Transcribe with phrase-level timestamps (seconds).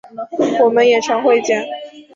[0.63, 1.63] 我们演唱会见！